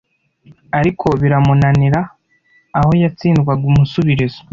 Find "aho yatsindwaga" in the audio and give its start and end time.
2.79-3.63